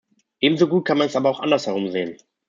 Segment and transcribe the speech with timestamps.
[0.41, 2.17] Ebensogut kann man es aber auch andersherum sehen.